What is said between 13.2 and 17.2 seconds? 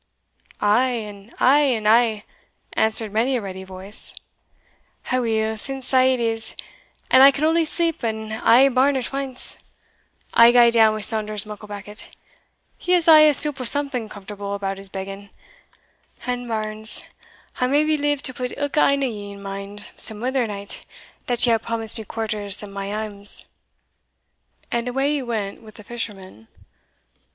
a soup o' something comfortable about his begging and, bairns,